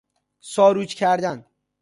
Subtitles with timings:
[0.39, 1.45] ساروج کردن